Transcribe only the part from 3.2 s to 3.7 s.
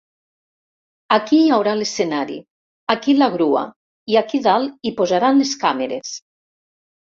grua